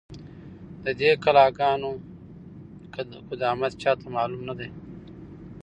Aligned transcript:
،د 0.85 0.87
دې 0.99 1.11
کلا 1.23 1.45
گانو 1.57 1.91
قدامت 3.29 3.71
چا 3.81 3.91
ته 3.99 4.05
هم 4.07 4.13
معلوم 4.15 4.41
نه 4.49 4.53
دی، 4.59 4.69